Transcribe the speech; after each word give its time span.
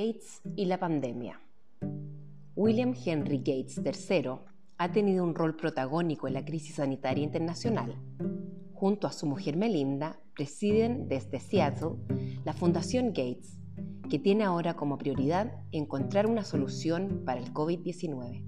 Gates 0.00 0.40
y 0.56 0.64
la 0.64 0.78
pandemia. 0.78 1.42
William 2.56 2.94
Henry 3.04 3.36
Gates 3.36 3.78
III 3.84 4.30
ha 4.78 4.92
tenido 4.92 5.22
un 5.22 5.34
rol 5.34 5.56
protagónico 5.56 6.26
en 6.26 6.32
la 6.32 6.44
crisis 6.44 6.76
sanitaria 6.76 7.22
internacional. 7.22 8.00
Junto 8.72 9.06
a 9.06 9.12
su 9.12 9.26
mujer 9.26 9.58
Melinda, 9.58 10.18
presiden 10.34 11.06
desde 11.06 11.38
Seattle 11.38 11.96
la 12.46 12.54
Fundación 12.54 13.08
Gates, 13.08 13.60
que 14.08 14.18
tiene 14.18 14.44
ahora 14.44 14.74
como 14.74 14.96
prioridad 14.96 15.52
encontrar 15.70 16.26
una 16.26 16.44
solución 16.44 17.22
para 17.26 17.40
el 17.40 17.52
COVID-19. 17.52 18.46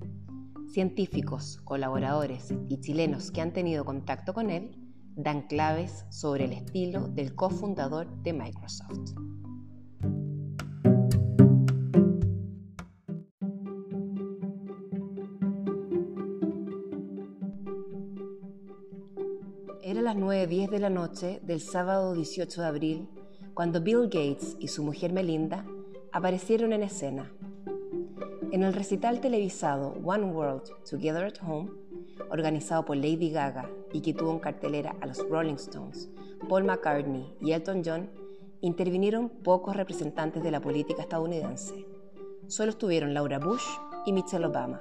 Científicos, 0.72 1.58
colaboradores 1.64 2.54
y 2.70 2.80
chilenos 2.80 3.30
que 3.30 3.42
han 3.42 3.52
tenido 3.52 3.84
contacto 3.84 4.32
con 4.32 4.48
él 4.48 4.74
dan 5.16 5.42
claves 5.48 6.06
sobre 6.08 6.46
el 6.46 6.52
estilo 6.54 7.08
del 7.08 7.34
cofundador 7.34 8.10
de 8.22 8.32
Microsoft. 8.32 9.12
9.10 20.32 20.70
de 20.70 20.78
la 20.78 20.88
noche 20.88 21.40
del 21.42 21.60
sábado 21.60 22.14
18 22.14 22.62
de 22.62 22.66
abril 22.66 23.08
cuando 23.52 23.82
Bill 23.82 24.04
Gates 24.04 24.56
y 24.58 24.68
su 24.68 24.82
mujer 24.82 25.12
Melinda 25.12 25.66
aparecieron 26.10 26.72
en 26.72 26.82
escena. 26.82 27.30
En 28.50 28.62
el 28.62 28.72
recital 28.72 29.20
televisado 29.20 29.94
One 30.02 30.32
World 30.32 30.62
Together 30.88 31.26
at 31.26 31.46
Home, 31.46 31.70
organizado 32.30 32.82
por 32.86 32.96
Lady 32.96 33.28
Gaga 33.28 33.68
y 33.92 34.00
que 34.00 34.14
tuvo 34.14 34.30
en 34.30 34.38
cartelera 34.38 34.96
a 35.02 35.06
los 35.06 35.18
Rolling 35.28 35.56
Stones, 35.56 36.08
Paul 36.48 36.64
McCartney 36.64 37.36
y 37.42 37.52
Elton 37.52 37.82
John, 37.84 38.08
intervinieron 38.62 39.28
pocos 39.28 39.76
representantes 39.76 40.42
de 40.42 40.50
la 40.50 40.62
política 40.62 41.02
estadounidense. 41.02 41.84
Solo 42.46 42.70
estuvieron 42.70 43.12
Laura 43.12 43.38
Bush 43.38 43.66
y 44.06 44.14
Michelle 44.14 44.46
Obama. 44.46 44.80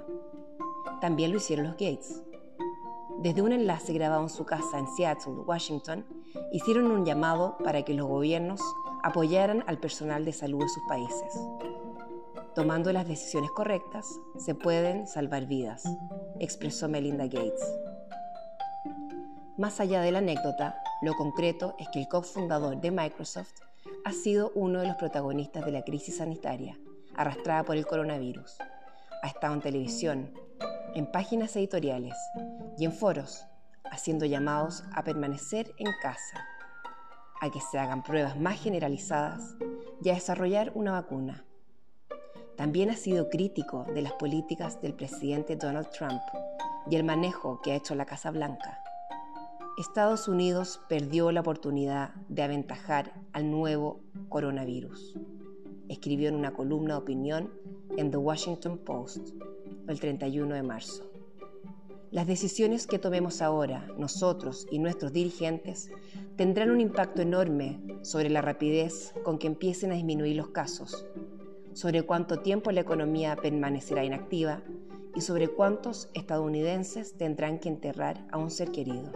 También 1.02 1.32
lo 1.32 1.38
hicieron 1.40 1.66
los 1.66 1.74
Gates. 1.74 2.24
Desde 3.22 3.44
un 3.44 3.52
enlace 3.52 3.94
grabado 3.94 4.24
en 4.24 4.30
su 4.30 4.46
casa 4.46 4.80
en 4.80 4.88
Seattle, 4.88 5.44
Washington, 5.46 6.04
hicieron 6.52 6.90
un 6.90 7.06
llamado 7.06 7.56
para 7.64 7.84
que 7.84 7.94
los 7.94 8.08
gobiernos 8.08 8.60
apoyaran 9.04 9.64
al 9.68 9.78
personal 9.78 10.26
de 10.26 10.34
salud 10.34 10.60
de 10.60 10.70
sus 10.70 10.82
países. 10.88 11.40
Tomando 12.56 12.92
las 12.92 13.08
decisiones 13.08 13.52
correctas, 13.52 14.08
se 14.38 14.56
pueden 14.56 15.06
salvar 15.06 15.46
vidas, 15.46 15.84
expresó 16.40 16.90
Melinda 16.90 17.26
Gates. 17.26 17.64
Más 19.56 19.80
allá 19.80 20.02
de 20.02 20.12
la 20.12 20.18
anécdota, 20.18 20.82
lo 21.04 21.14
concreto 21.14 21.76
es 21.78 21.90
que 21.90 22.00
el 22.00 22.08
cofundador 22.08 22.82
de 22.82 22.90
Microsoft 22.90 23.54
ha 24.04 24.14
sido 24.14 24.52
uno 24.56 24.80
de 24.82 24.88
los 24.88 24.96
protagonistas 24.96 25.64
de 25.64 25.72
la 25.72 25.84
crisis 25.84 26.18
sanitaria 26.18 26.76
arrastrada 27.16 27.64
por 27.64 27.76
el 27.76 27.86
coronavirus. 27.86 28.58
Ha 29.22 29.28
estado 29.28 29.54
en 29.54 29.62
televisión, 29.62 30.32
en 30.94 31.06
páginas 31.06 31.56
editoriales 31.56 32.16
y 32.78 32.86
en 32.86 32.92
foros, 32.92 33.46
haciendo 33.92 34.26
llamados 34.26 34.84
a 34.94 35.04
permanecer 35.04 35.74
en 35.78 35.88
casa, 36.02 36.46
a 37.40 37.50
que 37.50 37.60
se 37.60 37.80
hagan 37.80 38.04
pruebas 38.04 38.40
más 38.40 38.60
generalizadas 38.60 39.56
y 40.04 40.10
a 40.10 40.16
desarrollar 40.16 40.72
una 40.76 40.92
vacuna. 40.92 41.46
También 42.58 42.90
ha 42.90 42.96
sido 42.96 43.30
crítico 43.30 43.86
de 43.94 44.02
las 44.02 44.14
políticas 44.14 44.82
del 44.82 44.94
presidente 44.94 45.56
Donald 45.56 45.90
Trump 45.90 46.22
y 46.90 46.96
el 46.96 47.04
manejo 47.04 47.62
que 47.62 47.72
ha 47.72 47.76
hecho 47.76 47.96
la 47.96 48.06
Casa 48.06 48.32
Blanca. 48.32 48.80
Estados 49.78 50.28
Unidos 50.28 50.82
perdió 50.90 51.32
la 51.32 51.42
oportunidad 51.42 52.14
de 52.28 52.44
aventajar 52.44 53.14
al 53.32 53.50
nuevo 53.50 54.02
coronavirus, 54.30 55.18
escribió 55.88 56.30
en 56.30 56.36
una 56.36 56.54
columna 56.54 56.96
de 56.96 57.00
opinión 57.00 57.54
en 57.98 58.12
The 58.12 58.18
Washington 58.18 58.78
Post 58.78 59.30
el 59.88 60.00
31 60.00 60.56
de 60.56 60.64
marzo. 60.64 61.12
Las 62.12 62.28
decisiones 62.28 62.88
que 62.88 63.00
tomemos 63.00 63.42
ahora, 63.42 63.88
nosotros 63.98 64.68
y 64.70 64.80
nuestros 64.80 65.14
dirigentes, 65.14 65.90
tendrán 66.36 66.70
un 66.70 66.82
impacto 66.82 67.22
enorme 67.22 67.80
sobre 68.02 68.30
la 68.30 68.42
rapidez 68.42 69.14
con 69.24 69.38
que 69.38 69.48
empiecen 69.48 69.92
a 69.92 69.96
disminuir 69.96 70.36
los 70.36 70.50
casos, 70.50 71.06
sobre 71.74 72.04
cuánto 72.04 72.40
tiempo 72.40 72.72
la 72.72 72.82
economía 72.82 73.38
permanecerá 73.38 74.04
inactiva 74.04 74.62
y 75.16 75.22
sobre 75.22 75.48
cuántos 75.48 76.10
estadounidenses 76.14 77.18
tendrán 77.18 77.60
que 77.60 77.70
enterrar 77.70 78.28
a 78.32 78.38
un 78.38 78.52
ser 78.52 78.72
querido. 78.72 79.12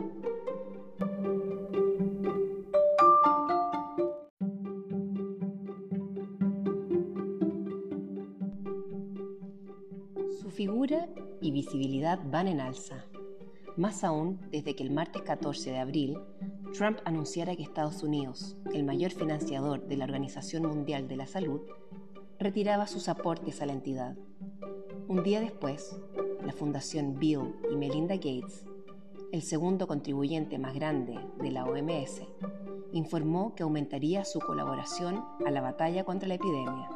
Figura 10.56 11.10
y 11.42 11.52
visibilidad 11.52 12.18
van 12.32 12.48
en 12.48 12.62
alza, 12.62 13.04
más 13.76 14.06
aún 14.06 14.40
desde 14.52 14.74
que 14.74 14.84
el 14.84 14.92
martes 14.92 15.22
14 15.22 15.72
de 15.72 15.78
abril 15.78 16.18
Trump 16.74 17.00
anunciara 17.04 17.58
que 17.58 17.64
Estados 17.64 18.04
Unidos, 18.04 18.56
el 18.74 18.86
mayor 18.86 19.12
financiador 19.12 19.86
de 19.86 19.98
la 19.98 20.06
Organización 20.06 20.66
Mundial 20.66 21.10
de 21.10 21.18
la 21.18 21.28
Salud, 21.28 21.62
retiraba 22.40 22.88
sus 22.88 23.10
aportes 23.10 23.62
a 23.62 23.66
la 23.66 23.74
entidad. 23.74 24.16
Un 25.10 25.24
día 25.24 25.42
después, 25.42 26.00
la 26.46 26.54
Fundación 26.54 27.20
Bill 27.20 27.54
y 27.70 27.76
Melinda 27.76 28.16
Gates, 28.16 28.66
el 29.34 29.42
segundo 29.42 29.88
contribuyente 29.88 30.58
más 30.58 30.74
grande 30.74 31.20
de 31.42 31.52
la 31.52 31.66
OMS, 31.66 32.22
informó 32.94 33.56
que 33.56 33.64
aumentaría 33.64 34.24
su 34.24 34.40
colaboración 34.40 35.22
a 35.46 35.52
la 35.52 35.60
batalla 35.60 36.06
contra 36.06 36.30
la 36.30 36.36
epidemia 36.36 36.95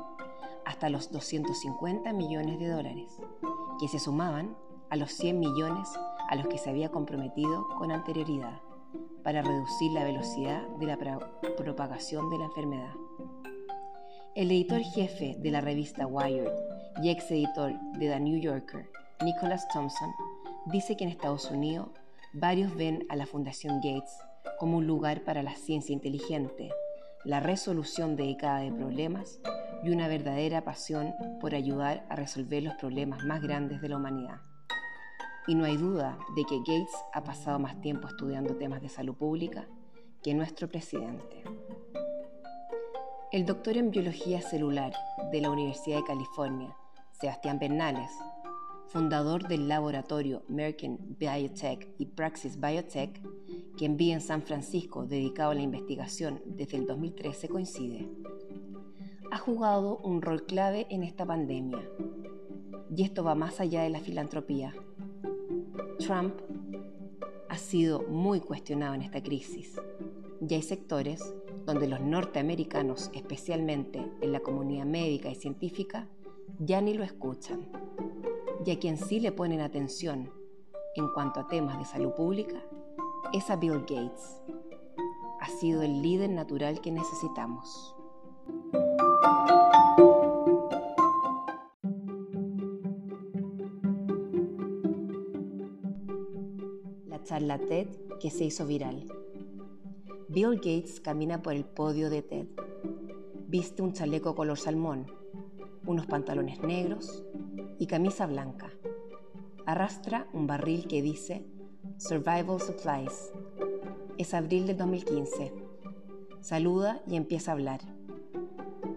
hasta 0.70 0.88
los 0.90 1.12
250 1.12 2.14
millones 2.14 2.60
de 2.60 2.68
dólares, 2.68 3.12
que 3.80 3.88
se 3.88 3.98
sumaban 3.98 4.56
a 4.92 4.98
los 4.98 5.12
100 5.14 5.40
millones 5.40 5.90
a 6.30 6.36
los 6.36 6.46
que 6.48 6.60
se 6.60 6.70
había 6.70 6.90
comprometido 6.90 7.68
con 7.70 7.92
anterioridad 7.92 8.62
para 9.24 9.42
reducir 9.42 9.92
la 9.94 10.04
velocidad 10.04 10.68
de 10.78 10.86
la 10.86 10.98
propagación 11.58 12.30
de 12.30 12.38
la 12.38 12.46
enfermedad. 12.46 12.94
El 14.36 14.52
editor 14.52 14.82
jefe 14.82 15.36
de 15.40 15.50
la 15.50 15.60
revista 15.60 16.06
Wired 16.06 16.52
y 17.02 17.10
ex 17.10 17.32
editor 17.32 17.74
de 17.98 18.08
The 18.08 18.20
New 18.20 18.40
Yorker, 18.40 18.92
Nicholas 19.26 19.68
Thompson, 19.70 20.12
dice 20.68 20.96
que 20.96 21.04
en 21.04 21.10
Estados 21.10 21.50
Unidos 21.50 21.90
varios 22.32 22.76
ven 22.76 23.08
a 23.10 23.16
la 23.16 23.26
Fundación 23.26 23.78
Gates 23.78 24.16
como 24.60 24.78
un 24.78 24.86
lugar 24.86 25.24
para 25.24 25.42
la 25.42 25.56
ciencia 25.56 25.94
inteligente, 25.94 26.70
la 27.26 27.40
resolución 27.40 28.16
dedicada 28.16 28.60
de 28.60 28.72
problemas 28.72 29.40
y 29.84 29.90
una 29.90 30.08
verdadera 30.08 30.64
pasión 30.64 31.14
por 31.42 31.54
ayudar 31.54 32.06
a 32.10 32.16
resolver 32.16 32.64
los 32.64 32.76
problemas 32.76 33.26
más 33.26 33.42
grandes 33.42 33.82
de 33.82 33.90
la 33.90 33.98
humanidad. 33.98 34.42
Y 35.48 35.56
no 35.56 35.66
hay 35.66 35.78
duda 35.78 36.18
de 36.36 36.44
que 36.46 36.60
Gates 36.60 36.96
ha 37.14 37.24
pasado 37.24 37.60
más 37.60 37.80
tiempo 37.82 38.08
estudiando 38.08 38.56
temas 38.56 38.82
de 38.82 38.90
salud 38.90 39.16
pública 39.16 39.68
que 40.24 40.34
nuestro 40.34 40.68
presidente. 40.68 41.44
El 43.32 43.46
doctor 43.46 43.78
en 43.78 43.92
biología 43.92 44.42
celular 44.42 44.94
de 45.32 45.42
la 45.42 45.50
Universidad 45.50 45.98
de 45.98 46.04
California, 46.04 46.76
Sebastián 47.12 47.60
Bernales, 47.60 48.12
fundador 48.92 49.48
del 49.48 49.68
laboratorio 49.68 50.44
American 50.50 50.98
Biotech 51.20 51.88
y 51.98 52.06
Praxis 52.06 52.60
Biotech, 52.60 53.22
que 53.78 53.86
envía 53.86 54.14
en 54.14 54.22
San 54.22 54.42
Francisco 54.42 55.06
dedicado 55.06 55.52
a 55.52 55.56
la 55.56 55.62
investigación 55.62 56.42
desde 56.46 56.78
el 56.78 56.86
2013, 56.86 57.48
coincide 57.48 58.10
ha 59.32 59.38
jugado 59.38 59.98
un 60.04 60.22
rol 60.22 60.46
clave 60.46 60.88
en 60.90 61.04
esta 61.04 61.26
pandemia. 61.26 61.88
Y 62.96 63.04
esto 63.04 63.24
va 63.24 63.36
más 63.36 63.60
allá 63.60 63.84
de 63.84 63.90
la 63.90 64.00
filantropía. 64.00 64.74
Trump 66.00 66.34
ha 67.48 67.58
sido 67.58 68.04
muy 68.08 68.40
cuestionado 68.40 68.96
en 68.96 69.04
esta 69.04 69.22
crisis. 69.22 69.80
Y 70.48 70.54
hay 70.54 70.62
sectores 70.62 71.36
donde 71.66 71.88
los 71.88 72.02
norteamericanos, 72.02 73.12
especialmente 73.14 74.04
en 74.22 74.32
la 74.32 74.40
comunidad 74.40 74.86
médica 74.86 75.30
y 75.30 75.36
científica, 75.36 76.08
ya 76.58 76.82
ni 76.82 76.94
lo 76.96 77.04
escuchan. 77.04 77.68
Y 78.66 78.72
a 78.72 78.80
quien 78.80 78.98
sí 78.98 79.22
le 79.22 79.32
ponen 79.32 79.62
atención 79.62 80.30
en 80.96 81.08
cuanto 81.14 81.40
a 81.40 81.48
temas 81.48 81.80
de 81.80 81.86
salud 81.86 82.12
pública 82.12 82.62
es 83.32 83.50
a 83.50 83.56
Bill 83.56 83.80
Gates. 83.82 84.42
Ha 85.40 85.48
sido 85.48 85.82
el 85.82 86.02
líder 86.02 86.30
natural 86.30 86.82
que 86.82 86.92
necesitamos. 86.92 87.96
La 97.08 97.24
charla 97.24 97.60
TED 97.60 97.88
que 98.20 98.30
se 98.30 98.44
hizo 98.44 98.68
viral. 98.68 99.06
Bill 100.28 100.58
Gates 100.58 101.00
camina 101.00 101.42
por 101.42 101.54
el 101.54 101.64
podio 101.64 102.10
de 102.10 102.24
TED. 102.24 102.48
Viste 103.48 103.82
un 103.82 103.94
chaleco 103.94 104.36
color 104.36 104.58
salmón, 104.58 105.08
unos 105.86 106.06
pantalones 106.08 106.62
negros 106.62 107.24
y 107.80 107.88
camisa 107.88 108.28
blanca. 108.28 108.70
Arrastra 109.66 110.28
un 110.34 110.46
barril 110.46 110.88
que 110.88 111.02
dice 111.02 111.46
Survival 111.98 112.62
Supplies. 112.62 113.32
Es 114.18 114.34
abril 114.34 114.68
del 114.68 114.78
2015. 114.78 115.54
Saluda 116.42 117.02
y 117.08 117.16
empieza 117.16 117.52
a 117.52 117.54
hablar. 117.54 117.80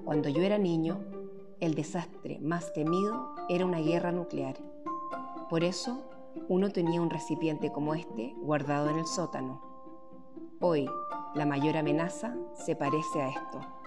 Cuando 0.05 0.29
yo 0.29 0.43
era 0.43 0.58
niño, 0.58 1.00
el 1.61 1.75
desastre 1.75 2.40
más 2.40 2.73
temido 2.73 3.34
era 3.49 3.64
una 3.64 3.79
guerra 3.79 4.12
nuclear. 4.12 4.56
Por 5.49 5.62
eso, 5.62 6.02
uno 6.49 6.70
tenía 6.70 7.00
un 7.00 7.11
recipiente 7.11 7.70
como 7.70 7.94
este 7.94 8.35
guardado 8.43 8.90
en 8.90 8.99
el 8.99 9.06
sótano. 9.06 9.62
Hoy, 10.61 10.88
la 11.35 11.46
mayor 11.46 11.76
amenaza 11.76 12.37
se 12.55 12.75
parece 12.75 13.23
a 13.23 13.28
esto 13.28 13.81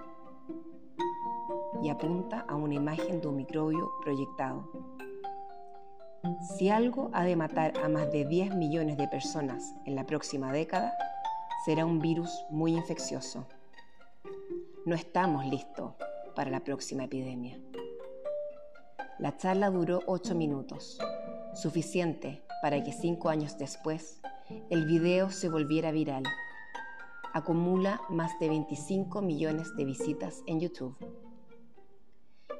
y 1.83 1.89
apunta 1.89 2.45
a 2.47 2.55
una 2.55 2.73
imagen 2.73 3.21
de 3.21 3.27
un 3.27 3.37
microbio 3.37 3.91
proyectado. 4.03 4.69
Si 6.57 6.69
algo 6.69 7.09
ha 7.13 7.23
de 7.23 7.35
matar 7.35 7.73
a 7.83 7.89
más 7.89 8.11
de 8.11 8.25
10 8.25 8.55
millones 8.55 8.97
de 8.97 9.07
personas 9.07 9.75
en 9.85 9.95
la 9.95 10.05
próxima 10.05 10.51
década, 10.51 10.93
será 11.65 11.85
un 11.85 11.99
virus 11.99 12.45
muy 12.49 12.73
infeccioso. 12.73 13.45
No 14.85 14.95
estamos 14.95 15.45
listos 15.45 15.93
para 16.35 16.51
la 16.51 16.61
próxima 16.61 17.05
epidemia. 17.05 17.59
La 19.19 19.37
charla 19.37 19.69
duró 19.69 20.01
8 20.07 20.35
minutos, 20.35 20.99
suficiente 21.53 22.43
para 22.61 22.83
que 22.83 22.91
cinco 22.91 23.29
años 23.29 23.57
después 23.57 24.19
el 24.69 24.85
video 24.85 25.29
se 25.29 25.49
volviera 25.49 25.91
viral. 25.91 26.23
Acumula 27.33 28.01
más 28.09 28.37
de 28.39 28.49
25 28.49 29.21
millones 29.21 29.75
de 29.75 29.85
visitas 29.85 30.43
en 30.45 30.59
YouTube. 30.59 30.95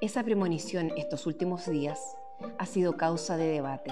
Esa 0.01 0.23
premonición 0.23 0.91
estos 0.97 1.25
últimos 1.25 1.69
días 1.69 1.99
ha 2.57 2.65
sido 2.65 2.97
causa 2.97 3.37
de 3.37 3.45
debate. 3.45 3.91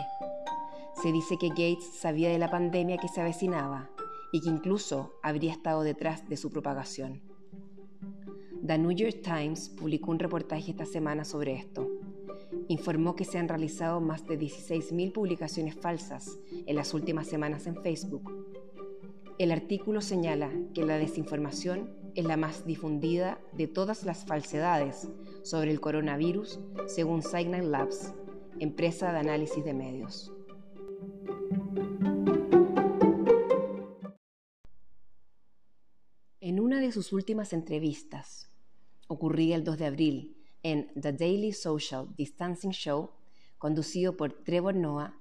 Se 1.02 1.14
dice 1.14 1.38
que 1.40 1.50
Gates 1.50 1.98
sabía 1.98 2.30
de 2.30 2.38
la 2.38 2.52
pandemia 2.52 2.98
que 2.98 3.08
se 3.08 3.22
avecinaba 3.22 3.90
y 4.34 4.42
que 4.42 4.50
incluso 4.50 5.14
habría 5.24 5.54
estado 5.54 5.82
detrás 5.82 6.28
de 6.28 6.36
su 6.36 6.50
propagación. 6.50 7.22
The 8.66 8.78
New 8.78 8.92
York 8.92 9.22
Times 9.24 9.70
publicó 9.70 10.12
un 10.12 10.20
reportaje 10.20 10.72
esta 10.72 10.86
semana 10.86 11.24
sobre 11.24 11.54
esto. 11.54 11.90
Informó 12.68 13.16
que 13.16 13.26
se 13.26 13.38
han 13.38 13.48
realizado 13.48 14.02
más 14.02 14.26
de 14.28 14.38
16.000 14.38 15.14
publicaciones 15.14 15.76
falsas 15.76 16.38
en 16.66 16.76
las 16.76 16.94
últimas 16.94 17.28
semanas 17.28 17.66
en 17.66 17.82
Facebook. 17.82 18.30
El 19.38 19.52
artículo 19.52 20.02
señala 20.02 20.52
que 20.74 20.84
la 20.84 20.98
desinformación 20.98 22.03
es 22.16 22.26
la 22.26 22.38
más 22.38 22.66
difundida 22.66 23.40
de 23.54 23.68
todas 23.68 24.04
las 24.04 24.26
falsedades 24.26 25.08
sobre 25.44 25.72
el 25.72 25.80
coronavirus, 25.80 26.60
según 26.88 27.22
Signal 27.22 27.72
Labs, 27.72 28.14
empresa 28.60 29.12
de 29.12 29.20
análisis 29.20 29.64
de 29.64 29.74
medios. 29.74 30.32
En 36.40 36.60
una 36.60 36.80
de 36.80 36.92
sus 36.92 37.14
últimas 37.14 37.54
entrevistas, 37.54 38.52
ocurrida 39.08 39.56
el 39.56 39.64
2 39.64 39.78
de 39.78 39.86
abril 39.86 40.38
en 40.62 40.92
The 41.00 41.14
Daily 41.14 41.52
Social 41.52 42.14
Distancing 42.16 42.72
Show, 42.72 43.12
conducido 43.58 44.16
por 44.18 44.34
Trevor 44.44 44.76
Noah, 44.76 45.18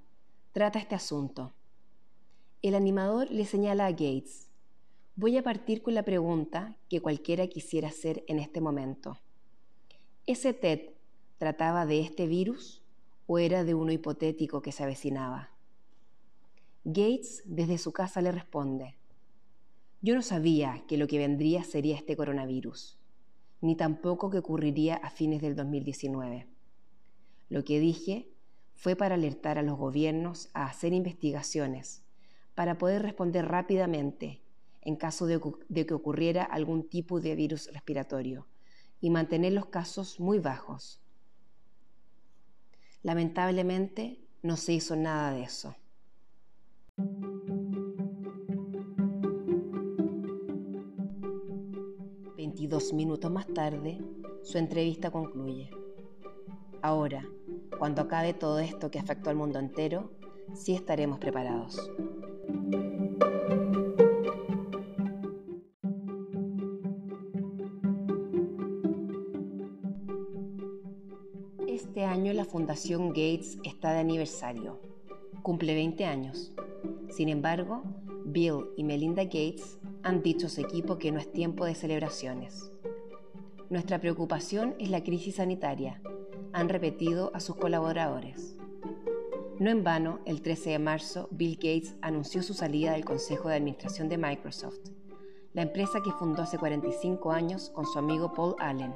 trata 0.53 0.79
este 0.79 0.94
asunto. 0.94 1.53
El 2.61 2.75
animador 2.75 3.31
le 3.31 3.44
señala 3.44 3.87
a 3.87 3.91
Gates, 3.91 4.52
voy 5.14 5.37
a 5.37 5.43
partir 5.43 5.82
con 5.82 5.94
la 5.94 6.05
pregunta 6.05 6.76
que 6.88 7.00
cualquiera 7.00 7.47
quisiera 7.47 7.88
hacer 7.88 8.25
en 8.29 8.38
este 8.38 8.61
momento. 8.61 9.19
¿Ese 10.26 10.55
TED 10.55 10.91
trataba 11.38 11.85
de 11.85 12.00
este 12.00 12.26
virus 12.26 12.82
o 13.26 13.38
era 13.38 13.64
de 13.64 13.75
uno 13.75 13.93
hipotético 13.93 14.62
que 14.62 14.73
se 14.73 14.85
avecinaba? 14.85 15.50
Gates 16.85 17.43
desde 17.44 17.79
su 17.79 17.93
casa 17.93 18.23
le 18.23 18.32
responde, 18.32 18.97
yo 20.00 20.14
no 20.17 20.23
sabía 20.23 20.82
que 20.88 20.97
lo 20.97 21.06
que 21.06 21.19
vendría 21.19 21.62
sería 21.62 21.94
este 21.94 22.17
coronavirus, 22.17 22.99
ni 23.61 23.76
tampoco 23.76 24.31
que 24.31 24.38
ocurriría 24.38 24.97
a 24.97 25.11
fines 25.11 25.41
del 25.43 25.55
2019. 25.55 26.49
Lo 27.50 27.65
que 27.65 27.79
dije 27.79 28.29
fue 28.75 28.97
para 28.97 29.15
alertar 29.15 29.58
a 29.58 29.62
los 29.62 29.79
gobiernos 29.79 30.49
a 30.55 30.65
hacer 30.65 30.93
investigaciones, 30.93 32.03
para 32.56 32.79
poder 32.79 33.03
responder 33.03 33.47
rápidamente 33.47 34.41
en 34.82 34.96
caso 34.96 35.26
de, 35.26 35.40
que 35.87 35.94
ocurriera 35.94 36.44
algún 36.44 36.88
tipo 36.88 37.20
de 37.20 37.34
virus 37.34 37.73
respiratorio 37.73 38.46
y 39.00 39.11
mantener 39.11 39.52
los 39.52 39.67
casos 39.67 40.20
muy 40.20 40.38
bajos. 40.38 41.00
Lamentablemente 43.02 44.20
no 44.43 44.56
se 44.56 44.75
hizo 44.75 44.96
nada 44.96 45.32
de 45.32 45.43
eso. 45.43 45.75
Veintidós 52.37 52.93
minutos 52.93 53.31
más 53.31 53.46
tarde, 53.46 54.00
su 54.43 54.58
entrevista 54.58 55.11
concluye. 55.11 55.70
Ahora, 56.81 57.25
cuando 57.79 58.02
acabe 58.02 58.34
todo 58.34 58.58
esto 58.58 58.90
que 58.90 58.99
afectó 58.99 59.31
al 59.31 59.37
mundo 59.37 59.61
entero, 59.61 60.12
sí 60.55 60.75
estaremos 60.75 61.19
preparados. 61.19 61.90
Fundación 72.73 73.09
Gates 73.09 73.59
está 73.65 73.93
de 73.93 73.99
aniversario. 73.99 74.81
Cumple 75.43 75.75
20 75.75 76.07
años. 76.07 76.55
Sin 77.11 77.29
embargo, 77.29 77.83
Bill 78.25 78.71
y 78.79 78.85
Melinda 78.85 79.25
Gates 79.25 79.79
han 80.03 80.23
dicho 80.23 80.47
a 80.47 80.49
su 80.49 80.63
equipo 80.63 80.97
que 80.97 81.13
no 81.13 81.19
es 81.19 81.31
tiempo 81.31 81.67
de 81.67 81.75
celebraciones. 81.75 82.73
Nuestra 83.69 84.01
preocupación 84.01 84.75
es 84.79 84.89
la 84.89 85.05
crisis 85.05 85.35
sanitaria, 85.35 86.01
han 86.55 86.71
repetido 86.71 87.31
a 87.35 87.41
sus 87.41 87.57
colaboradores. 87.57 88.57
No 89.59 89.69
en 89.69 89.85
vano, 89.85 90.21
el 90.25 90.41
13 90.41 90.71
de 90.71 90.79
marzo, 90.79 91.29
Bill 91.31 91.57
Gates 91.57 91.97
anunció 92.01 92.43
su 92.43 92.55
salida 92.55 92.93
del 92.93 93.05
Consejo 93.05 93.51
de 93.51 93.57
Administración 93.57 94.09
de 94.09 94.17
Microsoft, 94.17 94.79
la 95.53 95.61
empresa 95.61 96.01
que 96.03 96.13
fundó 96.13 96.41
hace 96.41 96.57
45 96.57 97.33
años 97.33 97.69
con 97.69 97.85
su 97.85 97.99
amigo 97.99 98.33
Paul 98.33 98.55
Allen 98.59 98.95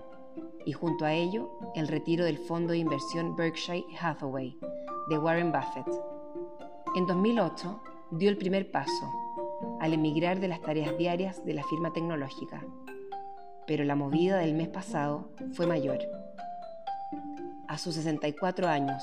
y 0.67 0.73
junto 0.73 1.07
a 1.07 1.15
ello 1.15 1.49
el 1.75 1.89
retiro 1.89 2.25
del 2.25 2.37
fondo 2.37 2.73
de 2.73 2.79
inversión 2.79 3.37
Berkshire 3.37 3.87
Hathaway 3.99 4.59
de 5.09 5.17
Warren 5.17 5.53
Buffett. 5.53 5.87
En 6.97 7.07
2008 7.07 7.81
dio 8.11 8.29
el 8.29 8.37
primer 8.37 8.71
paso 8.71 9.11
al 9.81 9.95
emigrar 9.95 10.41
de 10.41 10.49
las 10.49 10.61
tareas 10.61 10.99
diarias 10.99 11.43
de 11.45 11.55
la 11.55 11.63
firma 11.63 11.93
tecnológica, 11.93 12.67
pero 13.67 13.85
la 13.85 13.95
movida 13.95 14.39
del 14.39 14.55
mes 14.55 14.69
pasado 14.69 15.31
fue 15.53 15.67
mayor. 15.67 16.01
A 17.69 17.79
sus 17.79 17.95
64 17.95 18.69
años 18.69 19.03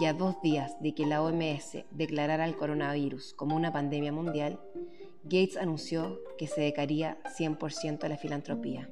y 0.00 0.06
a 0.06 0.14
dos 0.14 0.40
días 0.42 0.74
de 0.80 0.94
que 0.94 1.06
la 1.06 1.22
OMS 1.22 1.84
declarara 1.90 2.46
el 2.46 2.56
coronavirus 2.56 3.34
como 3.34 3.56
una 3.56 3.72
pandemia 3.72 4.10
mundial, 4.10 4.58
Gates 5.24 5.56
anunció 5.56 6.18
que 6.38 6.46
se 6.46 6.62
dedicaría 6.62 7.18
100% 7.38 8.04
a 8.04 8.08
la 8.08 8.16
filantropía. 8.16 8.88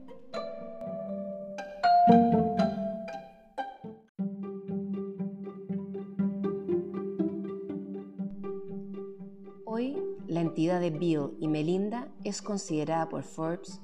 Hoy, 9.65 9.97
la 10.27 10.41
entidad 10.41 10.81
de 10.81 10.91
Bill 10.91 11.31
y 11.39 11.47
Melinda 11.47 12.09
es 12.25 12.43
considerada 12.43 13.09
por 13.09 13.23
Forbes 13.23 13.81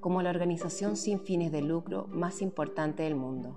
como 0.00 0.20
la 0.20 0.30
organización 0.30 0.96
sin 0.96 1.20
fines 1.20 1.52
de 1.52 1.62
lucro 1.62 2.08
más 2.08 2.42
importante 2.42 3.04
del 3.04 3.14
mundo. 3.14 3.56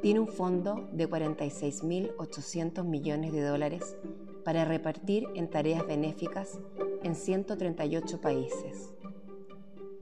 Tiene 0.00 0.20
un 0.20 0.28
fondo 0.28 0.88
de 0.92 1.10
46.800 1.10 2.84
millones 2.84 3.32
de 3.32 3.42
dólares 3.42 3.96
para 4.44 4.64
repartir 4.64 5.26
en 5.34 5.50
tareas 5.50 5.84
benéficas 5.88 6.60
en 7.02 7.16
138 7.16 8.20
países. 8.20 8.94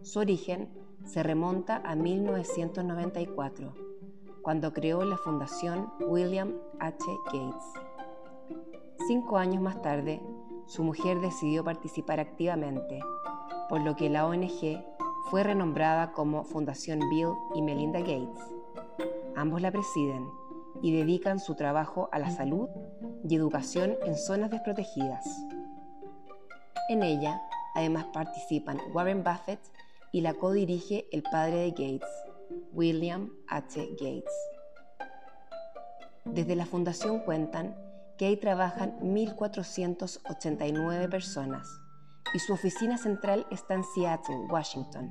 Su 0.03 0.19
origen 0.19 0.84
se 1.05 1.23
remonta 1.23 1.83
a 1.85 1.95
1994, 1.95 3.75
cuando 4.43 4.73
creó 4.73 5.05
la 5.05 5.17
Fundación 5.17 5.93
William 6.01 6.55
H. 6.81 7.05
Gates. 7.27 7.65
Cinco 9.07 9.39
años 9.39 9.63
más 9.63 9.81
tarde, 9.83 10.21
su 10.67 10.83
mujer 10.83 11.21
decidió 11.21 11.63
participar 11.63 12.21
activamente, 12.21 13.01
por 13.69 13.83
lo 13.83 13.97
que 13.97 14.09
la 14.09 14.27
ONG 14.27 14.83
fue 15.31 15.43
renombrada 15.43 16.13
como 16.13 16.45
Fundación 16.45 17.01
Bill 17.11 17.33
y 17.55 17.63
Melinda 17.63 18.01
Gates. 18.01 18.41
Ambos 19.37 19.61
la 19.61 19.71
presiden 19.71 20.27
y 20.83 20.93
dedican 20.93 21.39
su 21.39 21.55
trabajo 21.55 22.09
a 22.13 22.19
la 22.19 22.31
salud 22.31 22.69
y 23.29 23.35
educación 23.35 23.97
en 24.05 24.17
zonas 24.17 24.51
desprotegidas. 24.51 25.25
En 26.89 27.03
ella, 27.03 27.41
además 27.75 28.07
participan 28.13 28.79
Warren 28.93 29.25
Buffett 29.25 29.61
y 30.15 30.21
la 30.21 30.35
codirige 30.35 31.09
el 31.11 31.25
padre 31.25 31.57
de 31.57 31.71
Gates, 31.71 32.09
William 32.73 33.33
H. 33.49 33.85
Gates. 33.99 34.33
Desde 36.25 36.55
la 36.55 36.67
fundación 36.67 37.19
cuentan 37.19 37.77
que 38.17 38.27
ahí 38.27 38.37
trabajan 38.37 38.97
1.489 39.01 41.11
personas 41.11 41.67
y 42.33 42.39
su 42.39 42.53
oficina 42.53 42.97
central 42.97 43.45
está 43.51 43.75
en 43.75 43.83
Seattle, 43.83 44.47
Washington, 44.49 45.11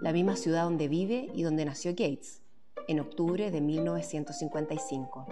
la 0.00 0.10
misma 0.10 0.36
ciudad 0.36 0.64
donde 0.64 0.88
vive 0.88 1.28
y 1.34 1.42
donde 1.42 1.66
nació 1.66 1.90
Gates, 1.90 2.40
en 2.88 3.00
octubre 3.00 3.50
de 3.50 3.60
1955. 3.60 5.26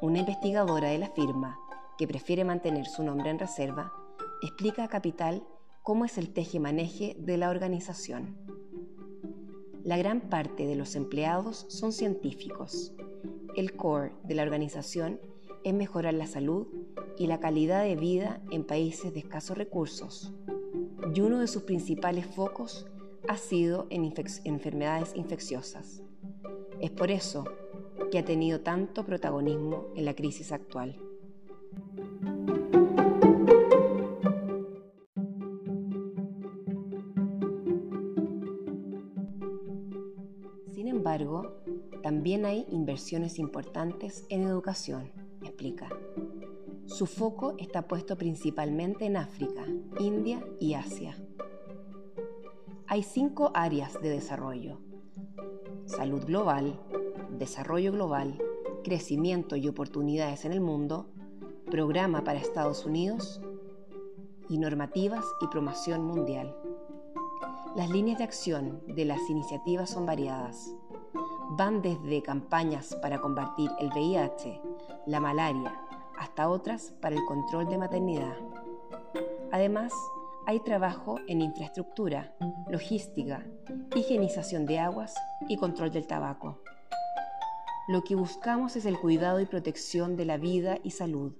Una 0.00 0.20
investigadora 0.20 0.90
de 0.90 0.98
la 0.98 1.08
firma, 1.08 1.58
que 1.98 2.06
prefiere 2.06 2.44
mantener 2.44 2.86
su 2.86 3.02
nombre 3.02 3.30
en 3.30 3.40
reserva, 3.40 3.92
explica 4.40 4.84
a 4.84 4.88
Capital 4.88 5.44
cómo 5.82 6.04
es 6.04 6.16
el 6.16 6.32
teje-maneje 6.32 7.16
de 7.18 7.36
la 7.36 7.50
organización. 7.50 8.36
La 9.82 9.96
gran 9.96 10.20
parte 10.20 10.64
de 10.64 10.76
los 10.76 10.94
empleados 10.94 11.66
son 11.68 11.92
científicos. 11.92 12.94
El 13.56 13.74
core 13.74 14.12
de 14.22 14.36
la 14.36 14.44
organización 14.44 15.20
es 15.64 15.74
mejorar 15.74 16.14
la 16.14 16.26
salud 16.26 16.68
y 17.18 17.26
la 17.26 17.40
calidad 17.40 17.82
de 17.82 17.96
vida 17.96 18.40
en 18.52 18.64
países 18.64 19.12
de 19.12 19.20
escasos 19.20 19.58
recursos. 19.58 20.32
Y 21.14 21.20
uno 21.20 21.40
de 21.40 21.48
sus 21.48 21.64
principales 21.64 22.26
focos 22.26 22.86
ha 23.28 23.36
sido 23.36 23.88
en 23.90 24.12
enfermedades 24.44 25.12
infecciosas. 25.16 26.02
Es 26.80 26.92
por 26.92 27.10
eso 27.10 27.44
que 28.12 28.18
ha 28.18 28.24
tenido 28.24 28.60
tanto 28.60 29.04
protagonismo 29.04 29.86
en 29.96 30.04
la 30.04 30.14
crisis 30.14 30.52
actual. 30.52 30.96
Inversiones 42.72 43.38
importantes 43.38 44.24
en 44.28 44.42
educación, 44.42 45.12
explica. 45.42 45.88
Su 46.86 47.06
foco 47.06 47.54
está 47.58 47.86
puesto 47.86 48.16
principalmente 48.16 49.04
en 49.04 49.16
África, 49.16 49.64
India 50.00 50.44
y 50.58 50.74
Asia. 50.74 51.16
Hay 52.86 53.02
cinco 53.02 53.52
áreas 53.54 54.00
de 54.02 54.10
desarrollo. 54.10 54.80
Salud 55.86 56.24
global, 56.24 56.80
desarrollo 57.38 57.92
global, 57.92 58.38
crecimiento 58.82 59.56
y 59.56 59.68
oportunidades 59.68 60.44
en 60.44 60.52
el 60.52 60.60
mundo, 60.60 61.08
programa 61.70 62.24
para 62.24 62.38
Estados 62.38 62.84
Unidos 62.84 63.40
y 64.48 64.58
normativas 64.58 65.24
y 65.40 65.46
promoción 65.46 66.04
mundial. 66.04 66.56
Las 67.74 67.88
líneas 67.88 68.18
de 68.18 68.24
acción 68.24 68.82
de 68.86 69.06
las 69.06 69.20
iniciativas 69.30 69.88
son 69.88 70.04
variadas. 70.04 70.74
Van 71.54 71.82
desde 71.82 72.22
campañas 72.22 72.96
para 73.02 73.20
combatir 73.20 73.70
el 73.78 73.88
VIH, 73.88 74.58
la 75.04 75.20
malaria, 75.20 75.78
hasta 76.18 76.48
otras 76.48 76.94
para 77.02 77.14
el 77.14 77.22
control 77.26 77.68
de 77.68 77.76
maternidad. 77.76 78.36
Además, 79.50 79.92
hay 80.46 80.60
trabajo 80.60 81.18
en 81.28 81.42
infraestructura, 81.42 82.32
logística, 82.70 83.44
higienización 83.94 84.64
de 84.64 84.78
aguas 84.78 85.14
y 85.46 85.58
control 85.58 85.90
del 85.90 86.06
tabaco. 86.06 86.62
Lo 87.86 88.02
que 88.02 88.14
buscamos 88.14 88.74
es 88.76 88.86
el 88.86 88.98
cuidado 88.98 89.38
y 89.38 89.44
protección 89.44 90.16
de 90.16 90.24
la 90.24 90.38
vida 90.38 90.78
y 90.82 90.92
salud, 90.92 91.34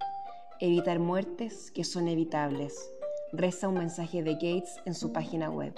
evitar 0.61 0.99
muertes 0.99 1.71
que 1.71 1.85
son 1.85 2.07
evitables, 2.07 2.79
reza 3.33 3.67
un 3.67 3.79
mensaje 3.79 4.23
de 4.23 4.35
Gates 4.35 4.77
en 4.85 4.95
su 4.95 5.11
página 5.11 5.49
web. 5.49 5.73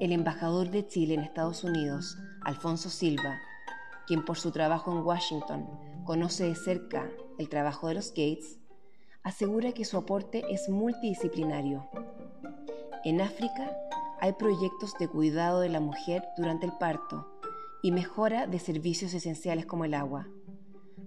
El 0.00 0.12
embajador 0.12 0.70
de 0.70 0.86
Chile 0.86 1.14
en 1.14 1.20
Estados 1.20 1.64
Unidos, 1.64 2.16
Alfonso 2.42 2.88
Silva, 2.88 3.40
quien 4.06 4.24
por 4.24 4.38
su 4.38 4.52
trabajo 4.52 4.92
en 4.92 5.04
Washington 5.04 5.68
conoce 6.04 6.44
de 6.44 6.54
cerca 6.54 7.10
el 7.36 7.48
trabajo 7.48 7.88
de 7.88 7.94
los 7.94 8.10
Gates, 8.10 8.60
asegura 9.24 9.72
que 9.72 9.84
su 9.84 9.96
aporte 9.96 10.44
es 10.50 10.68
multidisciplinario. 10.68 11.88
En 13.04 13.20
África 13.20 13.76
hay 14.20 14.34
proyectos 14.34 14.96
de 15.00 15.08
cuidado 15.08 15.58
de 15.58 15.68
la 15.68 15.80
mujer 15.80 16.22
durante 16.36 16.66
el 16.66 16.72
parto 16.78 17.26
y 17.82 17.90
mejora 17.90 18.46
de 18.46 18.60
servicios 18.60 19.14
esenciales 19.14 19.66
como 19.66 19.84
el 19.84 19.94
agua. 19.94 20.28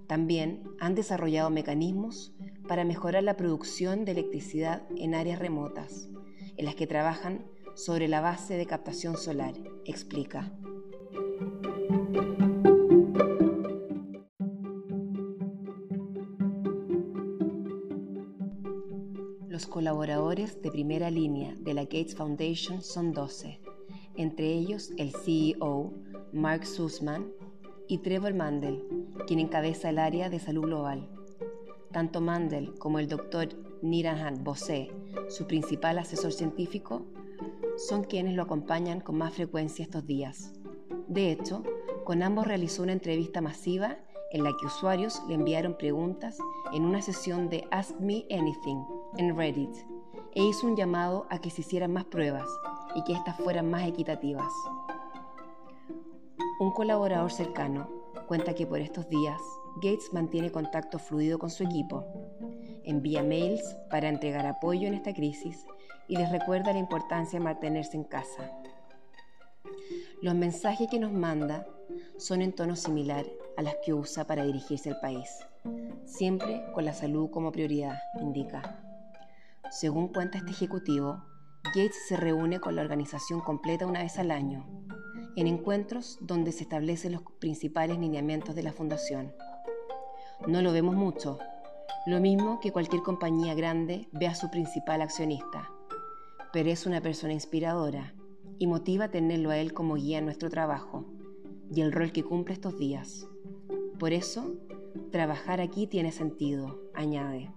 También 0.07 0.63
han 0.81 0.95
desarrollado 0.95 1.50
mecanismos 1.50 2.33
para 2.67 2.83
mejorar 2.83 3.24
la 3.24 3.38
producción 3.38 4.03
de 4.03 4.12
electricidad 4.12 4.83
en 4.98 5.15
áreas 5.15 5.39
remotas, 5.39 6.10
en 6.57 6.65
las 6.65 6.75
que 6.75 6.88
trabajan 6.88 7.45
sobre 7.75 8.08
la 8.08 8.22
base 8.22 8.56
de 8.58 8.66
captación 8.66 9.18
solar, 9.18 9.54
explica. 9.86 10.51
Los 19.48 19.68
colaboradores 19.68 20.62
de 20.62 20.72
primera 20.72 21.12
línea 21.12 21.56
de 21.60 21.74
la 21.74 21.84
Gates 21.84 22.16
Foundation 22.16 22.82
son 22.82 23.13
12, 23.13 23.62
entre 24.16 24.54
ellos 24.54 24.92
el 24.98 25.13
CEO, 25.13 25.94
Mark 26.32 26.66
Sussman, 26.66 27.32
y 27.88 27.98
Trevor 27.98 28.34
Mandel, 28.34 28.86
quien 29.28 29.40
encabeza 29.40 29.90
el 29.90 30.00
área 30.00 30.30
de 30.30 30.40
salud 30.40 30.63
global. 30.63 31.10
Tanto 31.92 32.22
Mandel 32.22 32.74
como 32.80 33.00
el 33.00 33.10
doctor 33.10 33.50
Nirahan 33.82 34.46
Bose, 34.46 34.90
su 35.28 35.46
principal 35.46 36.00
asesor 36.00 36.32
científico, 36.32 37.06
son 37.77 38.03
quienes 38.03 38.36
lo 38.36 38.43
acompañan 38.43 39.01
con 39.01 39.17
más 39.17 39.33
frecuencia 39.33 39.83
estos 39.83 40.05
días. 40.05 40.53
De 41.07 41.31
hecho, 41.31 41.63
con 42.03 42.24
ambos 42.24 42.48
realizó 42.48 42.83
una 42.83 42.93
entrevista 42.93 43.41
masiva 43.41 43.98
en 44.31 44.43
la 44.43 44.51
que 44.60 44.65
usuarios 44.65 45.21
le 45.27 45.36
enviaron 45.36 45.77
preguntas 45.77 46.38
en 46.74 46.83
una 46.86 47.01
sesión 47.01 47.50
de 47.50 47.67
Ask 47.71 48.00
Me 48.00 48.25
Anything 48.31 48.83
en 49.17 49.36
Reddit 49.36 49.75
e 50.33 50.43
hizo 50.43 50.67
un 50.67 50.75
llamado 50.75 51.27
a 51.29 51.39
que 51.39 51.50
se 51.50 51.62
hicieran 51.62 51.91
más 51.91 52.05
pruebas 52.05 52.48
y 52.95 53.03
que 53.03 53.13
éstas 53.13 53.38
fueran 53.38 53.69
más 53.69 53.88
equitativas. 53.88 54.51
Un 56.60 56.71
colaborador 56.71 57.31
cercano 57.31 57.89
cuenta 58.27 58.53
que 58.53 58.65
por 58.65 58.79
estos 58.79 59.10
días 59.10 59.41
Gates 59.75 60.13
mantiene 60.13 60.51
contacto 60.51 61.00
fluido 61.00 61.39
con 61.39 61.50
su 61.50 61.63
equipo, 61.63 62.05
envía 62.83 63.24
mails 63.24 63.63
para 63.89 64.10
entregar 64.10 64.45
apoyo 64.45 64.88
en 64.88 64.93
esta 64.93 65.13
crisis 65.13 65.65
y 66.12 66.18
les 66.18 66.30
recuerda 66.30 66.74
la 66.74 66.80
importancia 66.80 67.39
de 67.39 67.46
mantenerse 67.46 67.96
en 67.96 68.03
casa. 68.03 68.51
Los 70.22 70.36
mensajes 70.36 70.89
que 70.89 71.00
nos 71.00 71.13
manda 71.13 71.65
son 72.18 72.41
en 72.41 72.51
tono 72.51 72.75
similar 72.75 73.25
a 73.56 73.62
las 73.62 73.75
que 73.86 73.94
usa 73.94 74.27
para 74.27 74.44
dirigirse 74.44 74.89
al 74.89 75.00
país, 75.00 75.30
siempre 76.03 76.65
con 76.74 76.84
la 76.84 76.91
salud 76.91 77.30
como 77.32 77.53
prioridad, 77.53 77.98
indica. 78.20 78.84
Según 79.70 80.10
cuenta 80.10 80.38
este 80.38 80.51
ejecutivo, 80.51 81.24
Gates 81.63 82.08
se 82.10 82.18
reúne 82.18 82.60
con 82.60 82.75
la 82.75 82.82
organización 82.82 83.39
completa 83.39 83.88
una 83.88 84.03
vez 84.03 84.20
al 84.20 84.32
año, 84.32 84.68
en 85.38 85.48
encuentros 85.48 86.18
donde 86.20 86.51
se 86.51 86.63
establecen 86.63 87.13
los 87.13 87.22
principales 87.39 87.98
lineamientos 87.98 88.53
de 88.53 88.63
la 88.63 88.74
fundación. 88.74 89.34
No 90.46 90.62
lo 90.62 90.74
vemos 90.74 90.94
mucho, 90.94 91.39
lo 92.06 92.20
mismo 92.20 92.60
que 92.60 92.74
cualquier 92.74 93.01
compañía 93.01 93.53
grande 93.53 94.10
ve 94.12 94.27
a 94.27 94.36
su 94.36 94.50
principal 94.50 95.01
accionista, 95.01 95.70
pero 96.53 96.70
es 96.70 96.86
una 96.86 97.01
persona 97.01 97.34
inspiradora 97.34 98.13
y 98.60 98.67
motiva 98.67 99.10
tenerlo 99.10 99.50
a 99.50 99.58
él 99.58 99.74
como 99.74 99.96
guía 99.96 100.20
en 100.20 100.25
nuestro 100.25 100.50
trabajo 100.50 101.05
y 101.74 101.81
el 101.81 101.91
rol 101.91 102.12
que 102.12 102.24
cumple 102.24 102.53
estos 102.53 102.77
días. 102.77 103.27
Por 103.98 104.13
eso, 104.13 104.55
trabajar 105.12 105.62
aquí 105.62 105.88
tiene 105.88 106.12
sentido, 106.12 106.81
añade. 106.93 107.51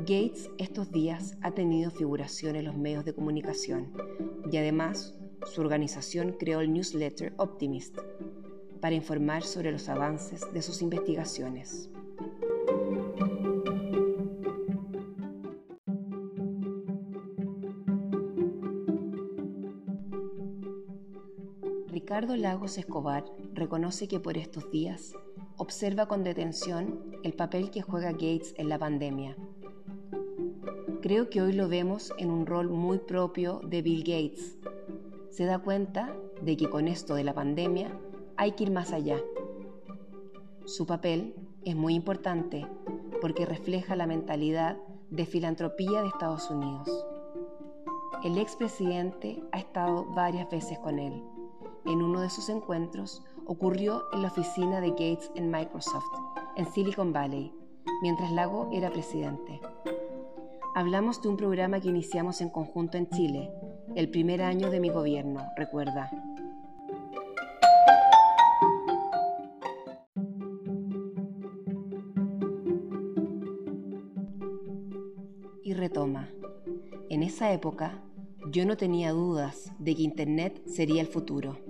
Gates 0.00 0.50
estos 0.58 0.90
días 0.92 1.36
ha 1.42 1.52
tenido 1.52 1.90
figuración 1.90 2.56
en 2.56 2.64
los 2.64 2.76
medios 2.76 3.04
de 3.04 3.14
comunicación 3.14 3.92
y 4.50 4.56
además 4.56 5.18
su 5.44 5.60
organización 5.60 6.36
creó 6.38 6.60
el 6.60 6.72
newsletter 6.72 7.34
Optimist 7.38 7.98
para 8.80 8.94
informar 8.94 9.42
sobre 9.42 9.72
los 9.72 9.88
avances 9.88 10.42
de 10.52 10.62
sus 10.62 10.82
investigaciones. 10.82 11.90
Ricardo 21.96 22.36
Lagos 22.36 22.76
Escobar 22.76 23.24
reconoce 23.54 24.06
que 24.06 24.20
por 24.20 24.36
estos 24.36 24.70
días 24.70 25.14
observa 25.56 26.06
con 26.06 26.24
detención 26.24 27.00
el 27.22 27.32
papel 27.32 27.70
que 27.70 27.80
juega 27.80 28.12
Gates 28.12 28.54
en 28.58 28.68
la 28.68 28.78
pandemia. 28.78 29.34
Creo 31.00 31.30
que 31.30 31.40
hoy 31.40 31.54
lo 31.54 31.70
vemos 31.70 32.12
en 32.18 32.30
un 32.30 32.44
rol 32.44 32.68
muy 32.68 32.98
propio 32.98 33.62
de 33.64 33.80
Bill 33.80 34.00
Gates. 34.00 34.58
Se 35.30 35.46
da 35.46 35.58
cuenta 35.58 36.14
de 36.42 36.58
que 36.58 36.68
con 36.68 36.86
esto 36.86 37.14
de 37.14 37.24
la 37.24 37.32
pandemia 37.32 37.98
hay 38.36 38.52
que 38.52 38.64
ir 38.64 38.72
más 38.72 38.92
allá. 38.92 39.18
Su 40.66 40.84
papel 40.84 41.34
es 41.64 41.76
muy 41.76 41.94
importante 41.94 42.66
porque 43.22 43.46
refleja 43.46 43.96
la 43.96 44.06
mentalidad 44.06 44.76
de 45.08 45.24
filantropía 45.24 46.02
de 46.02 46.08
Estados 46.08 46.50
Unidos. 46.50 47.06
El 48.22 48.36
expresidente 48.36 49.42
ha 49.52 49.58
estado 49.58 50.04
varias 50.14 50.50
veces 50.50 50.78
con 50.80 50.98
él 50.98 51.22
en 51.86 52.02
uno 52.02 52.20
de 52.20 52.30
sus 52.30 52.48
encuentros 52.48 53.22
ocurrió 53.46 54.04
en 54.12 54.22
la 54.22 54.28
oficina 54.28 54.80
de 54.80 54.90
Gates 54.90 55.30
en 55.34 55.50
Microsoft, 55.50 56.04
en 56.56 56.66
Silicon 56.72 57.12
Valley, 57.12 57.52
mientras 58.02 58.32
Lago 58.32 58.68
era 58.72 58.90
presidente. 58.90 59.60
Hablamos 60.74 61.22
de 61.22 61.28
un 61.28 61.36
programa 61.36 61.80
que 61.80 61.88
iniciamos 61.88 62.40
en 62.40 62.50
conjunto 62.50 62.98
en 62.98 63.08
Chile, 63.08 63.50
el 63.94 64.10
primer 64.10 64.42
año 64.42 64.70
de 64.70 64.80
mi 64.80 64.90
gobierno, 64.90 65.40
recuerda. 65.56 66.10
Y 75.62 75.72
retoma. 75.72 76.28
En 77.08 77.22
esa 77.22 77.52
época, 77.52 78.02
yo 78.50 78.66
no 78.66 78.76
tenía 78.76 79.12
dudas 79.12 79.72
de 79.78 79.94
que 79.96 80.02
Internet 80.02 80.62
sería 80.66 81.00
el 81.00 81.08
futuro. 81.08 81.65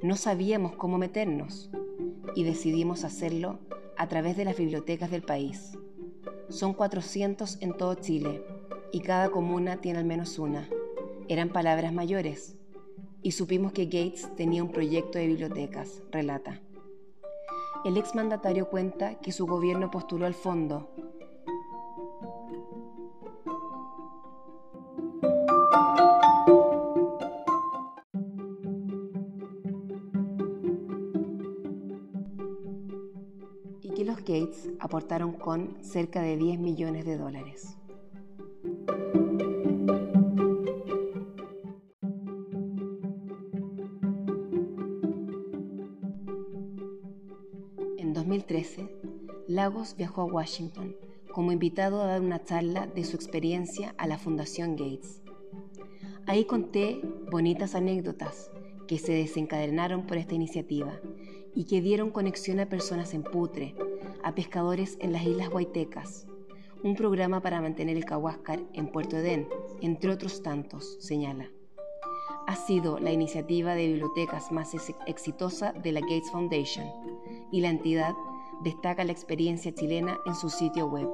No 0.00 0.14
sabíamos 0.14 0.76
cómo 0.76 0.96
meternos 0.96 1.70
y 2.36 2.44
decidimos 2.44 3.02
hacerlo 3.02 3.58
a 3.96 4.06
través 4.06 4.36
de 4.36 4.44
las 4.44 4.56
bibliotecas 4.56 5.10
del 5.10 5.22
país. 5.22 5.76
Son 6.48 6.72
400 6.72 7.58
en 7.62 7.76
todo 7.76 7.94
Chile 7.94 8.44
y 8.92 9.00
cada 9.00 9.30
comuna 9.30 9.78
tiene 9.78 9.98
al 9.98 10.04
menos 10.04 10.38
una. 10.38 10.68
Eran 11.26 11.48
palabras 11.48 11.92
mayores 11.92 12.54
y 13.22 13.32
supimos 13.32 13.72
que 13.72 13.86
Gates 13.86 14.28
tenía 14.36 14.62
un 14.62 14.70
proyecto 14.70 15.18
de 15.18 15.26
bibliotecas, 15.26 16.00
relata. 16.12 16.60
El 17.84 17.96
exmandatario 17.96 18.68
cuenta 18.68 19.16
que 19.18 19.32
su 19.32 19.46
gobierno 19.46 19.90
postuló 19.90 20.26
al 20.26 20.34
fondo 20.34 20.92
Gates 34.28 34.68
aportaron 34.78 35.32
con 35.32 35.82
cerca 35.82 36.20
de 36.20 36.36
10 36.36 36.60
millones 36.60 37.06
de 37.06 37.16
dólares. 37.16 37.78
En 47.96 48.12
2013, 48.12 48.90
Lagos 49.46 49.96
viajó 49.96 50.20
a 50.20 50.26
Washington 50.26 50.94
como 51.32 51.50
invitado 51.50 52.02
a 52.02 52.08
dar 52.08 52.20
una 52.20 52.44
charla 52.44 52.86
de 52.86 53.04
su 53.04 53.16
experiencia 53.16 53.94
a 53.96 54.06
la 54.06 54.18
Fundación 54.18 54.76
Gates. 54.76 55.22
Ahí 56.26 56.44
conté 56.44 57.00
bonitas 57.30 57.74
anécdotas 57.74 58.50
que 58.86 58.98
se 58.98 59.12
desencadenaron 59.12 60.06
por 60.06 60.18
esta 60.18 60.34
iniciativa 60.34 61.00
y 61.54 61.64
que 61.64 61.80
dieron 61.80 62.10
conexión 62.10 62.60
a 62.60 62.68
personas 62.68 63.14
en 63.14 63.22
Putre, 63.22 63.74
a 64.28 64.34
pescadores 64.34 64.98
en 65.00 65.14
las 65.14 65.24
Islas 65.24 65.48
Guaitecas, 65.48 66.26
un 66.82 66.94
programa 66.94 67.40
para 67.40 67.62
mantener 67.62 67.96
el 67.96 68.04
cahuáscar 68.04 68.60
en 68.74 68.92
Puerto 68.92 69.16
Edén, 69.16 69.48
entre 69.80 70.10
otros 70.10 70.42
tantos, 70.42 70.98
señala. 71.00 71.50
Ha 72.46 72.54
sido 72.54 72.98
la 72.98 73.10
iniciativa 73.10 73.74
de 73.74 73.86
bibliotecas 73.86 74.52
más 74.52 74.74
exitosa 75.06 75.72
de 75.72 75.92
la 75.92 76.00
Gates 76.00 76.30
Foundation 76.30 76.84
y 77.50 77.62
la 77.62 77.70
entidad 77.70 78.14
destaca 78.62 79.02
la 79.02 79.12
experiencia 79.12 79.74
chilena 79.74 80.18
en 80.26 80.34
su 80.34 80.50
sitio 80.50 80.88
web. 80.88 81.08